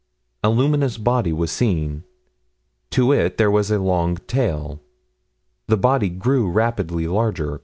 A 0.43 0.49
luminous 0.49 0.97
body 0.97 1.31
was 1.31 1.51
seen. 1.51 2.05
To 2.89 3.11
it 3.13 3.37
there 3.37 3.51
was 3.51 3.69
a 3.69 3.77
long 3.77 4.15
tail. 4.15 4.81
The 5.67 5.77
body 5.77 6.09
grew 6.09 6.49
rapidly 6.49 7.05
larger. 7.05 7.59